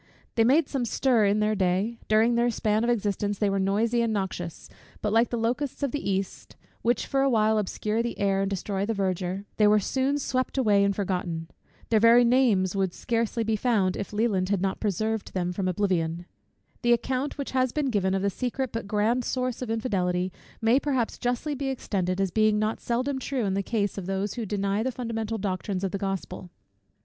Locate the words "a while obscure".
7.21-8.01